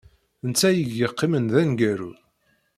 D 0.43 0.43
netta 0.49 0.65
ay 0.69 0.79
yeqqimen 0.97 1.45
d 1.51 1.55
aneggaru. 1.61 2.11